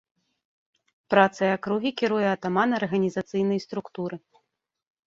Працай 1.13 1.49
акругі 1.57 1.91
кіруе 2.01 2.27
атаман 2.35 2.69
арганізацыйнай 2.79 3.59
структуры. 3.69 4.15